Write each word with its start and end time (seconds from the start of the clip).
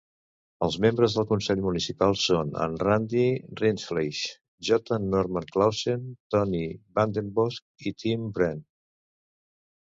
Els 0.67 0.75
membres 0.83 1.15
del 1.17 1.25
Consell 1.31 1.59
Municipal 1.65 2.15
són 2.21 2.53
en 2.63 2.77
Randy 2.83 3.25
Rindfleisch, 3.59 4.23
J. 4.71 4.99
Norman 5.11 5.47
Clausen, 5.57 6.09
Tony 6.37 6.57
VandenBosch 7.01 7.91
i 7.91 7.95
Tim 8.07 8.27
Wrenn. 8.41 8.65